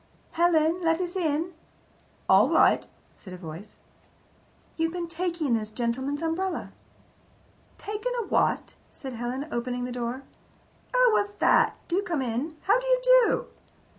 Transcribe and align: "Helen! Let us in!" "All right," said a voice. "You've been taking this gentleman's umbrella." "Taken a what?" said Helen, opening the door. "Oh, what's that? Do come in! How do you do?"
"Helen! 0.31 0.79
Let 0.83 0.99
us 0.99 1.15
in!" 1.15 1.53
"All 2.27 2.49
right," 2.49 2.87
said 3.13 3.33
a 3.33 3.37
voice. 3.37 3.77
"You've 4.75 4.93
been 4.93 5.07
taking 5.07 5.53
this 5.53 5.69
gentleman's 5.69 6.23
umbrella." 6.23 6.71
"Taken 7.77 8.11
a 8.19 8.23
what?" 8.25 8.73
said 8.91 9.13
Helen, 9.13 9.47
opening 9.51 9.83
the 9.85 9.91
door. 9.91 10.23
"Oh, 10.91 11.11
what's 11.13 11.35
that? 11.35 11.75
Do 11.87 12.01
come 12.01 12.23
in! 12.23 12.57
How 12.63 12.79
do 12.79 12.87
you 12.87 13.01
do?" 13.27 13.45